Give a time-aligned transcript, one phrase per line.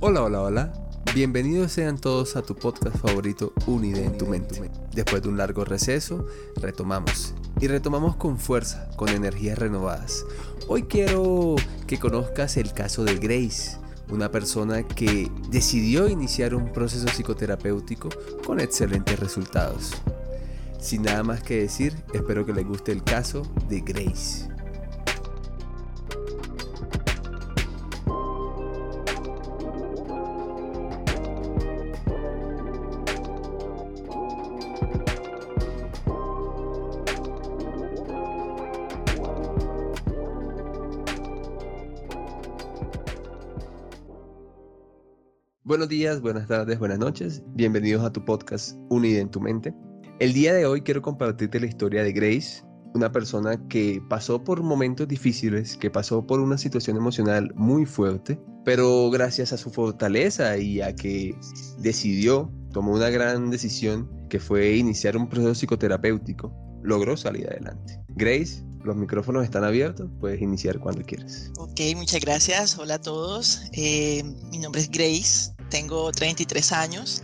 [0.00, 0.72] Hola, hola, hola.
[1.12, 4.70] Bienvenidos sean todos a tu podcast favorito Unide en tu mente.
[4.94, 7.34] Después de un largo receso, retomamos.
[7.60, 10.24] Y retomamos con fuerza, con energías renovadas.
[10.68, 11.56] Hoy quiero
[11.88, 13.76] que conozcas el caso de Grace,
[14.08, 18.08] una persona que decidió iniciar un proceso psicoterapéutico
[18.46, 19.94] con excelentes resultados.
[20.78, 24.47] Sin nada más que decir, espero que les guste el caso de Grace.
[45.68, 47.42] Buenos días, buenas tardes, buenas noches.
[47.48, 49.74] Bienvenidos a tu podcast Unida en tu mente.
[50.18, 54.62] El día de hoy quiero compartirte la historia de Grace, una persona que pasó por
[54.62, 60.56] momentos difíciles, que pasó por una situación emocional muy fuerte, pero gracias a su fortaleza
[60.56, 61.38] y a que
[61.80, 66.50] decidió, tomó una gran decisión que fue iniciar un proceso psicoterapéutico,
[66.82, 68.00] logró salir adelante.
[68.16, 71.52] Grace, los micrófonos están abiertos, puedes iniciar cuando quieras.
[71.58, 72.78] Ok, muchas gracias.
[72.78, 73.64] Hola a todos.
[73.72, 77.22] Eh, mi nombre es Grace tengo 33 años.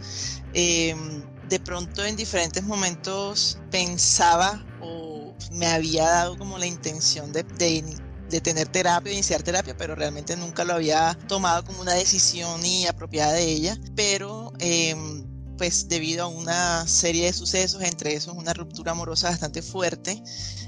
[0.52, 7.42] Em, de pronto en diferentes momentos pensaba o me había dado como la intención de,
[7.42, 12.86] de, tener terapia, iniciar terapia, pero realmente nunca lo había tomado como una decisión y
[12.86, 13.78] apropiada de ella.
[13.94, 15.24] Pero em,
[15.56, 20.20] pues debido a una serie de sucesos, entre esos una ruptura amorosa bastante fuerte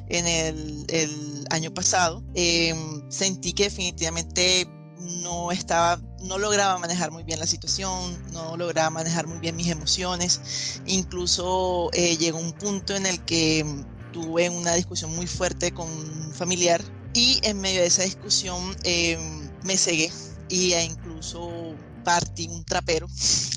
[0.08, 4.68] en el, el año pasado, em, sentí que definitivamente
[4.98, 9.68] no estaba, no lograba manejar muy bien la situación, no lograba manejar muy bien mis
[9.68, 10.80] emociones.
[10.84, 13.64] Incluso eh, llegó un punto en el que
[14.10, 19.50] tuve una discusión muy fuerte con un familiar y en medio de esa discusión em,
[19.62, 20.10] me cegué
[20.48, 23.08] y e incluso partí un trapero.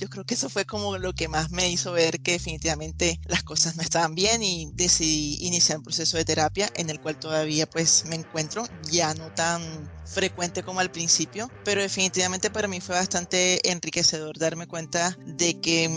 [0.01, 3.43] Yo creo que eso fue como lo que más me hizo ver que definitivamente las
[3.43, 7.67] cosas no estaban bien y decidí iniciar un proceso de terapia en el cual todavía
[7.67, 9.61] pues me encuentro, ya no tan
[10.03, 15.87] frecuente como al principio, pero definitivamente para mí fue bastante enriquecedor darme cuenta de que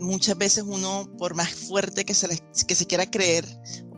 [0.00, 2.26] muchas veces uno, por más fuerte que se,
[2.66, 3.46] que se quiera creer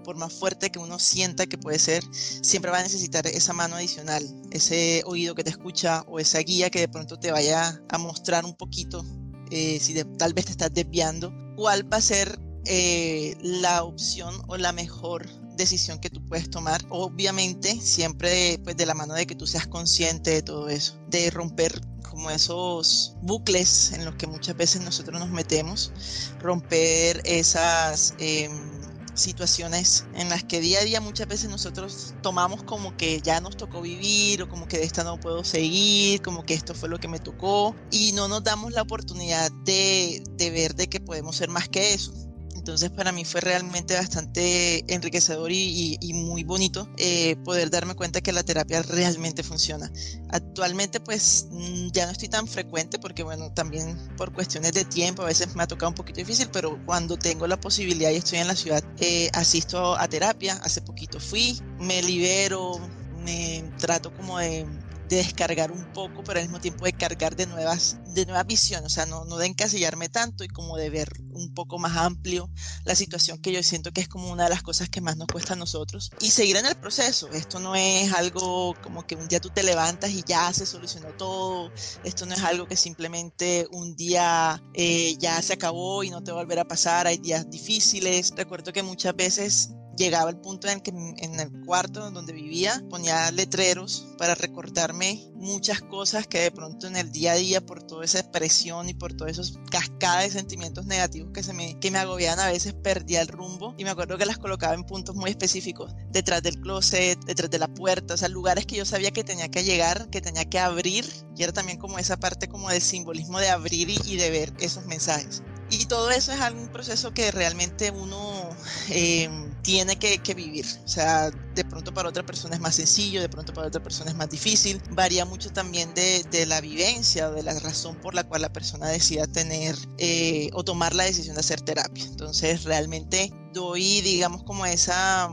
[0.02, 3.76] por más fuerte que uno sienta que puede ser, siempre va a necesitar esa mano
[3.76, 7.98] adicional, ese oído que te escucha o esa guía que de pronto te vaya a
[7.98, 9.04] mostrar un poquito,
[9.50, 14.56] eh, si tal vez te estás desviando, cuál va a ser eh, la opción o
[14.56, 16.84] la mejor decisión que tú puedes tomar.
[16.90, 21.30] Obviamente, siempre pues, de la mano de que tú seas consciente de todo eso, de
[21.30, 25.92] romper como esos bucles en los que muchas veces nosotros nos metemos,
[26.40, 28.14] romper esas...
[28.18, 28.81] Em,
[29.14, 33.56] situaciones en las que día a día muchas veces nosotros tomamos como que ya nos
[33.56, 36.98] tocó vivir o como que de esta no puedo seguir, como que esto fue lo
[36.98, 41.36] que me tocó y no nos damos la oportunidad de, de ver de que podemos
[41.36, 42.31] ser más que eso.
[42.62, 48.30] Entonces para mí fue realmente bastante enriquecedor y, muy bonito eh, poder darme cuenta que
[48.30, 49.90] la terapia realmente funciona.
[50.28, 55.22] Actualmente pues mm, ya no estoy tan frecuente porque bueno, también por cuestiones de tiempo
[55.22, 58.38] a veces me ha tocado un poquito difícil, pero cuando tengo la posibilidad y estoy
[58.38, 60.54] en la ciudad, eh, asisto a terapia.
[60.62, 62.78] Hace poquito fui, me libero,
[63.24, 64.64] me trato como de
[65.08, 68.92] de descargar un poco, pero al mismo tiempo de cargar de nuevas, de nuevas visiones,
[68.92, 72.50] o sea, no, no de encasillarme tanto y como de ver un poco más amplio
[72.84, 75.26] la situación que yo siento que es como una de las cosas que más nos
[75.28, 77.30] cuesta a nosotros y seguir en el proceso.
[77.30, 81.12] Esto no es algo como que un día tú te levantas y ya se solucionó
[81.14, 81.72] todo,
[82.04, 86.32] esto no es algo que simplemente un día eh, ya se acabó y no te
[86.32, 88.32] va a volver a pasar, hay días difíciles.
[88.36, 93.30] Recuerdo que muchas veces llegaba el punto en que en el cuarto donde vivía ponía
[93.30, 98.04] letreros para recordarme muchas cosas que de pronto en el día a día por toda
[98.04, 101.98] esa presión y por todos esos cascadas de sentimientos negativos que se me que me
[101.98, 103.74] agobiaban a veces perdía el rumbo.
[103.76, 107.58] Y me acuerdo que las colocaba en puntos muy específicos detrás del closet detrás de
[107.58, 110.58] la puerta o sea lugares que yo sabía que tenía que llegar que tenía que
[110.58, 111.06] abrir.
[111.36, 114.86] Y era también como esa parte como de simbolismo de abrir y, de ver esos
[114.86, 115.42] mensajes.
[115.70, 118.50] Y todo eso es algún proceso que realmente uno
[118.90, 119.30] eh,
[119.62, 120.66] tiene que, vivir.
[120.84, 124.10] O sea, de pronto para otra persona es más sencillo, de pronto para otra persona
[124.10, 124.80] es más difícil.
[124.90, 128.88] Varía mucho también de, la vivencia o de la razón por la cual la persona
[128.88, 132.04] decida tener eh, o tomar la decisión de hacer terapia.
[132.04, 135.32] Entonces, realmente doy, digamos, como esa,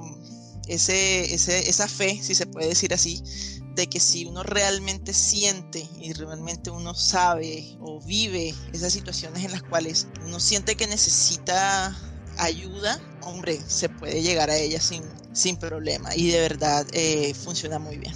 [0.68, 3.24] ese, esa fe, si se puede decir así,
[3.76, 9.52] de que si uno realmente siente y realmente uno sabe o vive esas situaciones en
[9.52, 11.96] las cuales uno siente que necesita
[12.40, 15.04] ayuda, hombre, se puede llegar a ella sin,
[15.34, 18.14] sin problema y de verdad eh, funciona muy bien.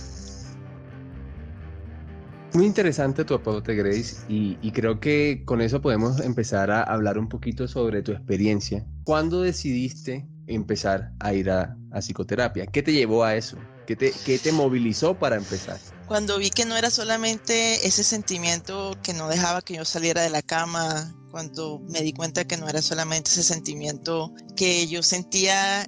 [2.53, 7.17] Muy interesante tu aporte, Grace, y, y, creo que con eso podemos empezar a hablar
[7.17, 8.85] un poquito sobre tu experiencia.
[9.05, 12.67] ¿Cuándo decidiste empezar a ir a, a psicoterapia?
[12.67, 13.57] ¿Qué te llevó a eso?
[13.87, 15.79] ¿Qué te, ¿Qué te movilizó para empezar?
[16.07, 20.29] Cuando vi que no era solamente ese sentimiento que no dejaba que yo saliera de
[20.29, 25.87] la cama, cuando me di cuenta que no era solamente ese sentimiento que yo sentía,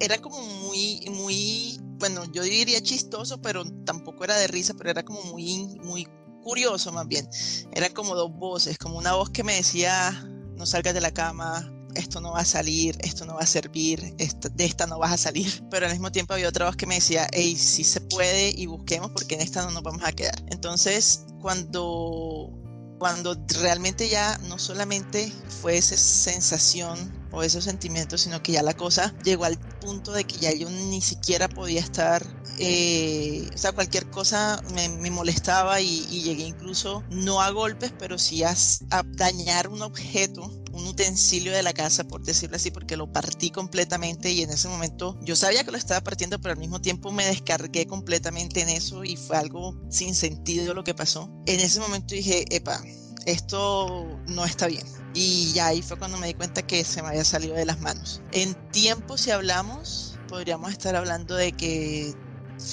[0.00, 5.02] era como muy, muy, bueno, yo diría chistoso, pero tampoco era de risa, pero era
[5.02, 6.08] como muy, muy
[6.42, 7.28] curioso más bien.
[7.72, 10.10] Era como dos voces, como una voz que me decía,
[10.56, 14.14] no salgas de la cama, esto no va a salir, esto no va a servir,
[14.16, 15.62] de esta no vas a salir.
[15.70, 18.66] Pero al mismo tiempo había otra voz que me decía, hey, sí se puede y
[18.66, 20.42] busquemos porque en esta no nos vamos a quedar.
[20.48, 22.50] Entonces, cuando,
[22.98, 28.74] cuando realmente ya no solamente fue esa sensación o esos sentimientos, sino que ya la
[28.74, 32.26] cosa llegó al punto de que ya yo ni siquiera podía estar,
[32.58, 38.42] eh, o sea, cualquier cosa me, molestaba y, llegué incluso no a golpes, pero sí
[38.42, 38.54] a,
[39.12, 44.30] dañar un objeto, un utensilio de la casa, por decirlo así, porque lo partí completamente
[44.30, 47.26] y en ese momento yo sabía que lo estaba partiendo, pero al mismo tiempo me
[47.26, 51.30] descargué completamente en eso y fue algo sin sentido lo que pasó.
[51.46, 52.82] En ese momento dije, epa,
[53.26, 54.84] esto no está bien.
[55.14, 57.80] Y ya ahí fue cuando me di cuenta que se me había salido de las
[57.80, 58.22] manos.
[58.32, 62.14] En tiempo, si hablamos, podríamos estar hablando de que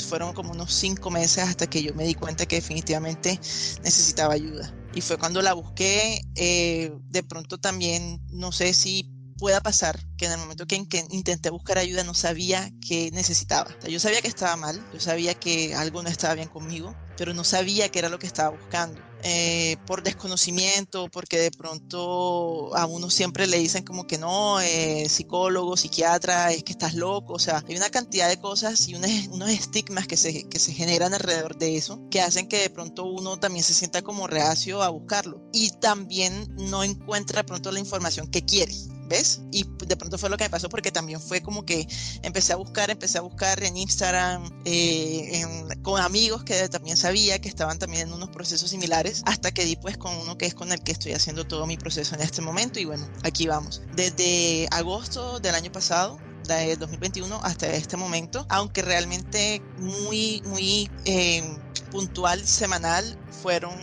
[0.08, 3.40] fueron como unos cinco meses hasta que yo me di cuenta que definitivamente
[3.84, 4.77] necesitaba ayuda.
[4.92, 10.26] Y fue cuando la busqué, eh, de pronto también, no sé si pueda pasar que
[10.26, 13.78] en el momento que, intenté buscar ayuda no sabía que necesitaba.
[13.88, 17.44] yo sabía que estaba mal, yo sabía que algo no estaba bien conmigo, pero no
[17.44, 19.02] sabía qué era lo que estaba buscando.
[19.24, 25.10] Eh, por desconocimiento, porque de pronto a uno siempre le dicen como que no, eh,
[25.10, 29.10] psicólogo, psiquiatra, es que estás loco, o sea, hay una cantidad de cosas y unos,
[29.32, 33.06] unos estigmas que se, que se generan alrededor de eso, que hacen que de pronto
[33.06, 37.80] uno también se sienta como reacio a buscarlo y también no encuentra de pronto la
[37.80, 38.74] información que quiere.
[39.08, 39.42] ¿Ves?
[39.52, 41.88] Y de pronto fue lo que me pasó porque también fue como que
[42.24, 45.44] empecé a buscar, empecé a buscar en Instagram, eh,
[45.82, 49.76] con amigos que también sabía que estaban también en unos procesos similares, hasta que di
[49.76, 52.42] pues con uno que es con el que estoy haciendo todo mi proceso en este
[52.42, 53.82] momento y bueno, aquí vamos.
[53.96, 61.44] Desde agosto del año pasado de 2021 hasta este momento, aunque realmente muy, muy eh,
[61.92, 63.76] puntual, semanal, fueron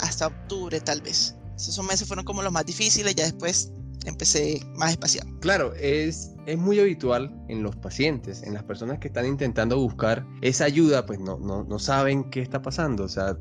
[0.00, 1.34] hasta octubre tal vez.
[1.56, 3.72] Esos meses fueron como los más difíciles, ya después
[4.08, 5.26] empecé más espacial.
[5.40, 10.26] Claro, es, es muy habitual en los pacientes, en las personas que están intentando buscar
[10.40, 13.04] esa ayuda, pues no, no, no saben qué está pasando.
[13.04, 13.36] O sea,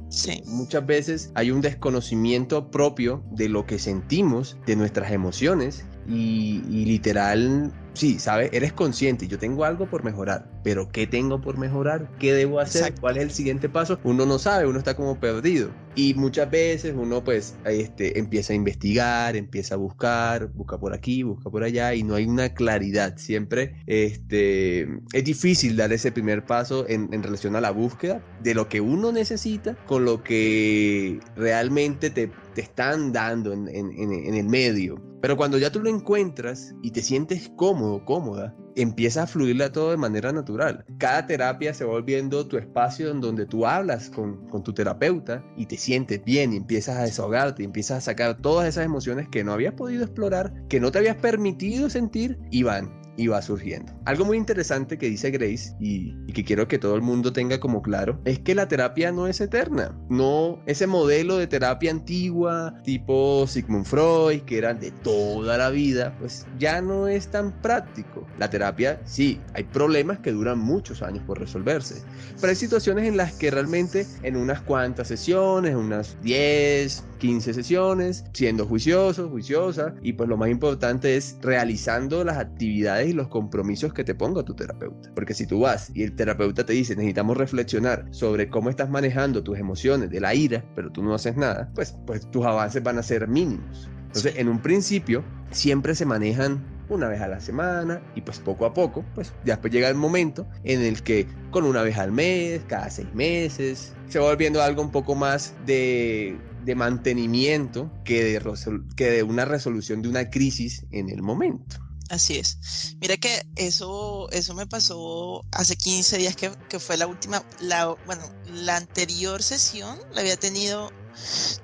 [0.45, 6.85] muchas veces hay un desconocimiento propio de lo que sentimos, de nuestras emociones y, y
[6.85, 8.49] literal sí, ¿sabes?
[8.53, 12.09] Eres consciente, yo tengo algo por mejorar, pero ¿qué tengo por mejorar?
[12.19, 12.93] ¿Qué debo hacer?
[12.99, 14.00] ¿Cuál es el siguiente paso?
[14.03, 15.71] Uno no sabe, uno está como perdido.
[15.98, 21.24] Y muchas veces uno pues este, empieza a investigar, empieza a buscar, busca por aquí,
[21.24, 23.18] busca por allá y no hay una claridad.
[23.18, 28.70] Siempre este, es difícil dar ese primer paso en, relación a la búsqueda de lo
[28.70, 35.01] que uno necesita con lo que realmente te, te están dando en, en el medio.
[35.20, 39.91] Pero cuando ya tú lo encuentras y te sientes cómodo, cómoda, empieza a fluirla todo
[39.91, 40.86] de manera natural.
[41.00, 45.43] Cada terapia se va volviendo tu espacio en donde tú hablas con, con tu terapeuta
[45.57, 49.27] y te sientes bien y empiezas a desahogarte y empiezas a sacar todas esas emociones
[49.29, 53.41] que no habías podido explorar, que no te habías permitido sentir y van y va
[53.41, 53.91] surgiendo.
[54.05, 57.81] Algo muy interesante que dice Grace y, que quiero que todo el mundo tenga como
[57.81, 59.97] claro es que la terapia no es eterna.
[60.07, 66.15] No ese modelo de terapia antigua tipo Sigmund Freud que eran de toda la vida,
[66.19, 68.27] pues ya no es tan práctico.
[68.38, 72.03] La terapia sí, hay problemas que duran muchos años por resolverse,
[72.39, 78.25] pero hay situaciones en las que realmente en unas cuantas sesiones, unas 10, 15 sesiones,
[78.33, 83.93] siendo juicioso, juiciosa y pues lo más importante es realizando las actividades y los compromisos
[83.93, 85.12] que te ponga tu terapeuta.
[85.15, 89.43] Porque si tú vas y el terapeuta te dice necesitamos reflexionar sobre cómo estás manejando
[89.43, 92.97] tus emociones de la ira, pero tú no haces nada, pues, pues tus avances van
[92.97, 93.89] a ser mínimos.
[94.07, 98.65] Entonces, en un principio, siempre se manejan una vez a la semana y pues poco
[98.65, 102.62] a poco, pues después llega el momento en el que con una vez al mes,
[102.67, 108.79] cada seis meses, se va volviendo algo un poco más de de mantenimiento que de,
[108.97, 111.77] que de una resolución de una crisis en el momento.
[112.09, 112.95] Así es.
[113.00, 117.95] Mira que eso, eso me pasó hace 15 días que, que, fue la última, la,
[118.05, 120.91] bueno, la anterior sesión la había tenido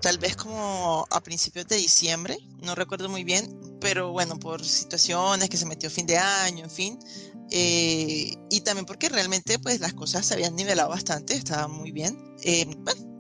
[0.01, 5.49] tal vez como a principios de diciembre, no recuerdo muy bien, pero bueno, por situaciones
[5.49, 6.99] que se metió fin de año, en fin,
[7.51, 12.17] eh, y también porque realmente pues las cosas se habían nivelado bastante, estaba muy bien.
[12.41, 13.12] Eh, bueno,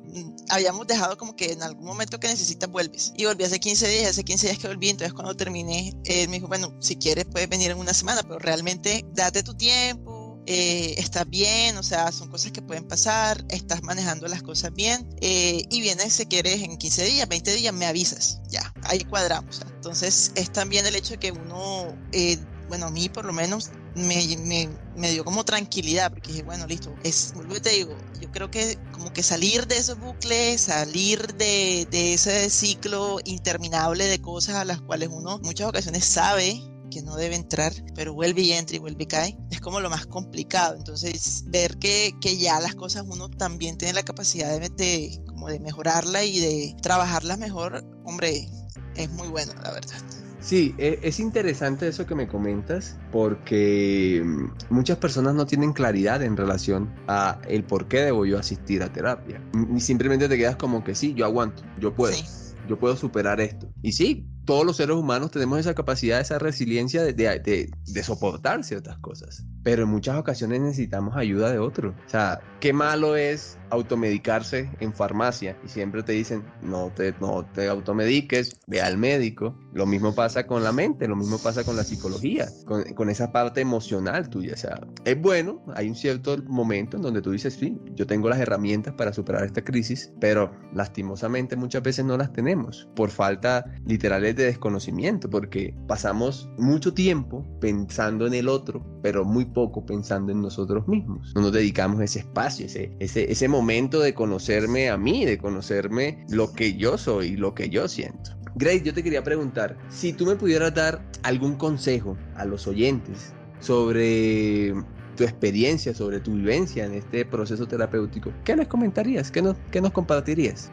[0.49, 3.13] habíamos dejado como que en algún momento que necesitas vuelves.
[3.17, 6.37] Y volví hace 15 días, hace 15 días que volví, entonces cuando terminé, él me
[6.37, 10.95] dijo, bueno, si quieres puedes venir en una semana, pero realmente date tu tiempo, eh,
[10.97, 15.63] estás bien, o sea, son cosas que pueden pasar, estás manejando las cosas bien eh,
[15.69, 19.61] y vienes si quieres en 15 días, 20 días, me avisas, ya, ahí cuadramos.
[19.75, 23.71] Entonces es también el hecho de que uno, eh, bueno, a mí por lo menos
[23.95, 28.49] me, me, dio como tranquilidad, porque dije, bueno, listo, es, vuelvo te digo, yo creo
[28.49, 34.55] que como que salir de esos bucles, salir de, de ese ciclo interminable de cosas
[34.55, 36.59] a las cuales uno muchas ocasiones sabe
[36.93, 39.89] que no debe entrar, pero vuelve y entra y vuelve y cae, es como lo
[39.89, 40.75] más complicado.
[40.75, 45.49] Entonces, ver que, que ya las cosas uno también tiene la capacidad de, de, como
[45.49, 48.47] de mejorarla y de trabajarla mejor, hombre,
[48.95, 50.22] es muy bueno, la verdad.
[50.43, 56.21] Sí, e, es interesante eso que me comentas porque mm, muchas personas no tienen claridad
[56.21, 59.41] en relación a el por qué debo yo asistir a terapia.
[59.73, 62.13] Y simplemente te quedas como que sí, yo aguanto, yo puedo.
[62.13, 62.25] Sí.
[62.67, 63.69] Yo puedo superar esto.
[63.81, 68.63] Y sí, todos los seres humanos tenemos esa capacidad, esa resiliencia de, de, de, soportar
[68.63, 69.45] ciertas cosas.
[69.63, 71.95] Pero en muchas ocasiones necesitamos ayuda de otro.
[72.05, 77.45] O sea, qué malo es automedicarse en farmacia y siempre te dicen, no te, no
[77.53, 79.57] te automediques, ve al médico.
[79.73, 83.31] Lo mismo pasa con la mente, lo mismo pasa con la psicología, con, con esa
[83.31, 84.53] parte emocional tuya.
[84.53, 88.29] O sea, es bueno, hay un cierto momento en donde tú dices, sí, yo tengo
[88.29, 93.65] las herramientas para superar esta crisis, pero lastimosamente muchas veces no las tenemos por falta
[93.85, 100.31] literal de desconocimiento, porque pasamos mucho tiempo pensando en el otro, pero muy poco pensando
[100.31, 101.31] en nosotros mismos.
[101.35, 106.25] No nos dedicamos ese espacio, ese, ese, ese momento de conocerme a mí, de conocerme
[106.29, 108.31] lo que yo soy, lo que yo siento.
[108.55, 113.33] Grace, yo te quería preguntar, si tú me pudieras dar algún consejo a los oyentes
[113.59, 114.73] sobre
[115.15, 119.31] tu experiencia, sobre tu vivencia en este proceso terapéutico, ¿qué les comentarías?
[119.31, 120.69] ¿Qué nos, qué nos compartirías?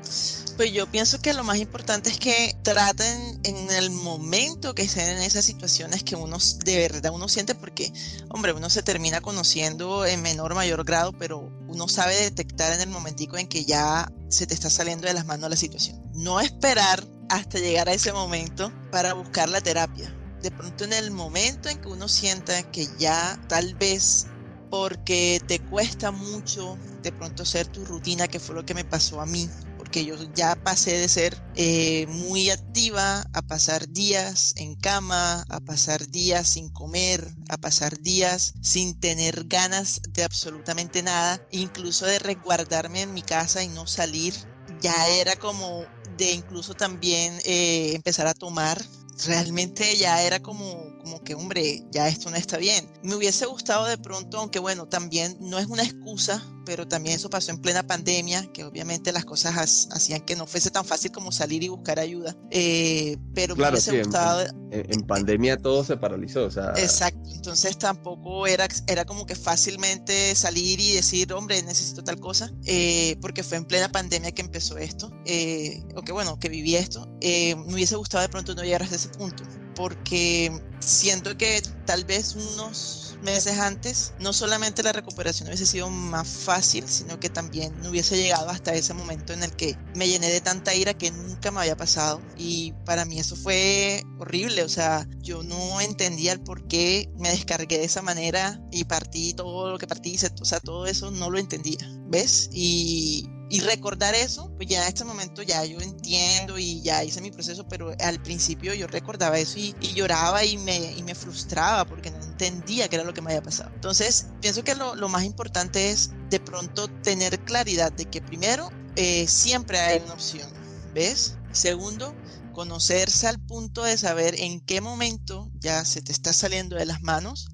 [0.57, 5.17] Pues yo pienso que lo más importante es que traten en el momento que estén
[5.17, 7.93] en esas situaciones que uno de verdad uno siente, porque,
[8.29, 12.81] hombre, uno se termina conociendo en menor o mayor grado, pero uno sabe detectar en
[12.81, 16.03] el momentico en que ya se te está saliendo de las manos la situación.
[16.15, 21.11] No esperar hasta llegar a ese momento para buscar la terapia de pronto en el
[21.11, 24.27] momento en que uno sienta que ya tal vez
[24.71, 29.21] porque te cuesta mucho de pronto hacer tu rutina, que fue lo que me pasó
[29.21, 34.77] a mí, porque yo ya pasé de ser eh, muy activa a pasar días en
[34.77, 41.43] cama, a pasar días sin comer, a pasar días sin tener ganas de absolutamente nada,
[41.51, 44.35] incluso de resguardarme en mi casa y no salir.
[44.81, 48.81] Ya era como de incluso también eh, empezar a tomar
[49.27, 52.89] realmente ya era como, como que, hombre, ya esto no está bien.
[53.03, 57.31] Me hubiese gustado de pronto, aunque bueno, también no es una excusa, pero también eso
[57.31, 61.33] pasó en plena pandemia, que obviamente las cosas hacían que no fuese tan fácil como
[61.33, 62.37] salir y buscar ayuda.
[62.51, 64.47] Eh, pero me hubiese gustado...
[64.71, 66.73] En, pandemia todo se paralizó, o sea...
[66.77, 72.53] Exacto, entonces tampoco era, era como que fácilmente salir y decir, hombre, necesito tal cosa,
[72.67, 76.77] eh, porque fue en plena pandemia que empezó esto, eh, o que bueno, que viví
[76.77, 77.09] esto.
[77.21, 79.43] me hubiese gustado de pronto no llegar a ese punto,
[79.75, 86.27] porque siento que tal vez unos meses antes, no solamente la recuperación hubiese sido más
[86.27, 90.29] fácil, sino que también no hubiese llegado hasta ese momento en el que me llené
[90.29, 92.23] de tanta ira que nunca me había pasado.
[92.37, 97.31] Y para mí eso fue horrible, o sea, yo no entendía el por qué me
[97.31, 101.31] descargué de esa manera y partí todo lo que partí, o sea, todo eso no
[101.31, 102.49] lo entendía, ¿ves?
[102.53, 107.21] Y y recordar eso, pues ya en este momento ya yo entiendo y ya hice
[107.21, 111.85] mi proceso, pero al principio yo recordaba eso y, lloraba y me, y me, frustraba
[111.85, 113.73] porque no entendía qué era lo que me había pasado.
[113.75, 118.71] Entonces, pienso que lo, lo más importante es de pronto tener claridad de que primero,
[118.95, 120.49] eh, siempre hay una opción,
[120.95, 121.37] ¿ves?
[121.51, 122.15] Segundo,
[122.53, 127.03] conocerse al punto de saber en qué momento ya se te está saliendo de las
[127.03, 127.49] manos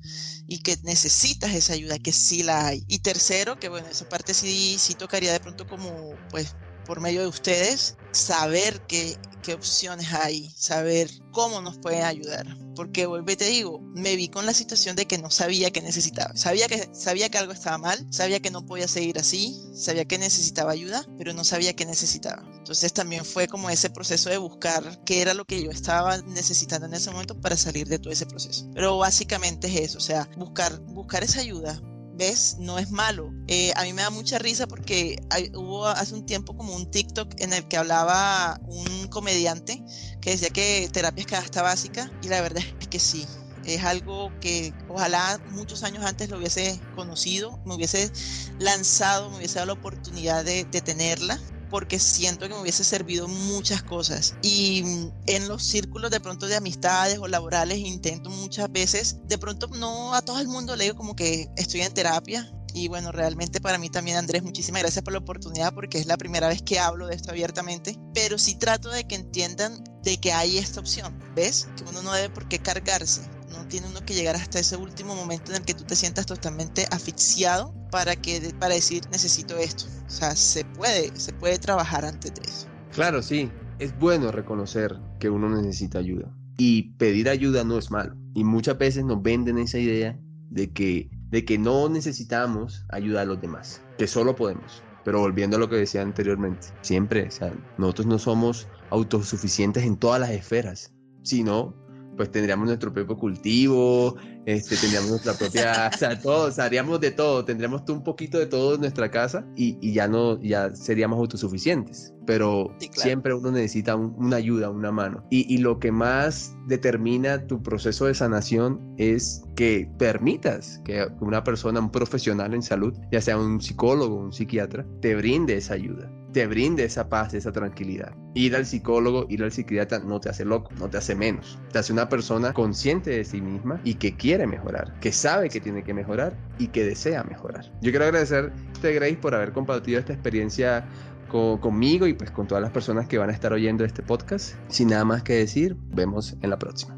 [0.46, 2.84] y que necesitas esa ayuda, que sí la hay.
[2.88, 6.56] Y tercero, que bueno, esa parte sí, sí tocaría de pronto como, pues,
[6.87, 12.47] por medio de ustedes, saber qué, qué opciones hay, saber cómo nos pueden ayudar.
[12.75, 15.81] Porque vuelvo y te digo, me vi con la situación de que no sabía qué
[15.81, 16.37] necesitaba.
[16.37, 20.19] Sabía que, sabía que algo estaba mal, sabía que no podía seguir así, sabía que
[20.19, 22.43] necesitaba ayuda, pero no sabía qué necesitaba.
[22.59, 26.87] Entonces también fue como ese proceso de buscar qué era lo que yo estaba necesitando
[26.87, 28.69] en ese momento para salir de todo ese proceso.
[28.75, 31.81] Pero básicamente es eso, o sea, buscar, buscar esa ayuda,
[32.16, 32.56] ¿ves?
[32.58, 33.32] No es malo.
[33.46, 35.23] Eh, a mí me da mucha risa porque
[35.54, 39.82] hubo hace un tiempo como un TikTok en el que hablaba un comediante
[40.20, 43.26] que decía que terapia es canasta básica y la verdad es que sí.
[43.64, 48.12] Es algo que ojalá muchos años antes lo hubiese conocido, me hubiese
[48.61, 53.28] lanzado, me hubiese dado la oportunidad de, de tenerla porque siento que me hubiese servido
[53.28, 54.37] muchas cosas.
[54.42, 59.38] Y mm, en los círculos de pronto de amistades o laborales intento muchas veces, de
[59.38, 63.11] pronto no a todo el mundo le digo como que estoy en terapia, y bueno,
[63.11, 66.61] realmente para mí también, Andrés, muchísimas gracias por la oportunidad porque es la primera vez
[66.61, 70.80] que hablo de esto abiertamente, pero sí trato de que entiendan de que hay esta
[70.80, 71.68] opción, ¿ves?
[71.75, 73.23] Que uno no debe por qué cargarse,
[73.66, 76.87] tiene uno que llegar hasta ese último momento en el que tú te sientas totalmente
[76.90, 79.87] asfixiado para, que, para decir necesito esto.
[80.06, 82.68] O sea, se puede, se puede trabajar antes de eso.
[82.92, 88.14] Claro, sí, es bueno reconocer que uno necesita ayuda y pedir ayuda no es malo.
[88.35, 90.18] Y muchas veces nos venden esa idea
[90.50, 94.85] de que de que no necesitamos ayuda a los demás, que solo podemos.
[95.04, 99.96] Pero volviendo a lo que decía anteriormente, siempre, o sea, nosotros no somos autosuficientes en
[99.96, 100.92] todas las esferas,
[101.23, 101.75] sino
[102.16, 107.44] pues tendríamos nuestro propio cultivo, este, tendríamos nuestra propia, o sea, todo, haríamos de todo,
[107.44, 112.15] tendríamos un poquito de todo en nuestra casa y, y ya no, ya seríamos autosuficientes.
[112.26, 115.25] Pero siempre uno necesita una ayuda, una mano.
[115.30, 121.45] Y, y, lo que más determina tu proceso de sanación es que permitas que una
[121.45, 126.11] persona, un profesional en salud, ya sea un psicólogo, un psiquiatra, te brinde esa ayuda
[126.37, 128.14] te brinde esa paz, esa tranquilidad.
[128.35, 131.59] Ir al psicólogo, ir al psiquiatra no te hace loco, no te hace menos.
[131.73, 135.62] Te hace una persona consciente de sí misma y que quiere mejorar, que sabe que
[135.62, 137.64] tiene que mejorar y que desea mejorar.
[137.80, 140.87] Yo quiero agradecerte, Grace, por haber compartido esta experiencia
[141.28, 144.55] conmigo y pues con todas las personas que van a estar oyendo este podcast.
[144.68, 146.96] Sin nada más que decir, vemos en la próxima.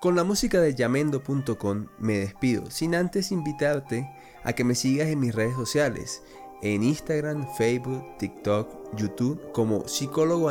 [0.00, 4.10] Con la música de yamendo.com me despido, sin antes invitarte
[4.44, 6.22] a que me sigas en mis redes sociales,
[6.62, 10.50] en Instagram, Facebook, TikTok, YouTube como psicólogo.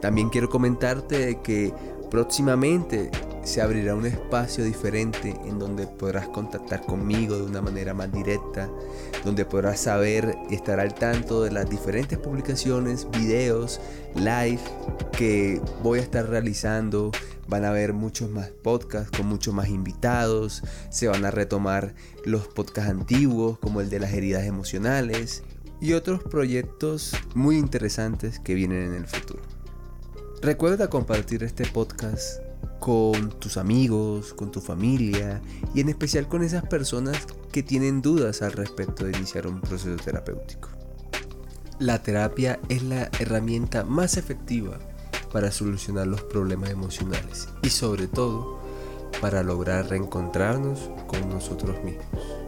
[0.00, 1.72] También quiero comentarte que
[2.10, 3.10] próximamente
[3.42, 8.68] se abrirá un espacio diferente en donde podrás contactar conmigo de una manera más directa,
[9.24, 13.80] donde podrás saber y estar al tanto de las diferentes publicaciones, videos,
[14.14, 14.60] live
[15.12, 17.12] que voy a estar realizando.
[17.48, 20.62] Van a haber muchos más podcasts con muchos más invitados.
[20.90, 25.42] Se van a retomar los podcasts antiguos como el de las heridas emocionales
[25.80, 29.59] y otros proyectos muy interesantes que vienen en el futuro.
[30.42, 32.40] Recuerda compartir este podcast
[32.78, 35.42] con tus amigos, con tu familia
[35.74, 40.02] y en especial con esas personas que tienen dudas al respecto de iniciar un proceso
[40.02, 40.70] terapéutico.
[41.78, 44.78] La terapia es la herramienta más efectiva
[45.30, 48.60] para solucionar los problemas emocionales y sobre todo
[49.20, 52.39] para lograr reencontrarnos con nosotros mismos.